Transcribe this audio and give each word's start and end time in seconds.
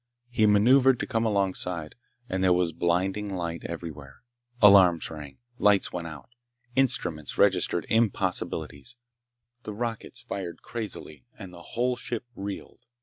He 0.31 0.47
maneuvered 0.47 0.99
to 1.01 1.05
come 1.05 1.27
alongside, 1.27 1.93
and 2.27 2.43
there 2.43 2.51
was 2.53 2.71
blinding 2.73 3.35
light 3.35 3.63
everywhere. 3.65 4.23
Alarms 4.59 5.11
rang. 5.11 5.37
Lights 5.59 5.93
went 5.93 6.07
out. 6.07 6.31
Instruments 6.75 7.37
registered 7.37 7.85
impossibilities, 7.87 8.95
the 9.61 9.73
rockets 9.73 10.23
fired 10.23 10.63
crazily, 10.63 11.27
and 11.37 11.53
the 11.53 11.61
whole 11.61 11.95
ship 11.95 12.25
reeled. 12.33 12.81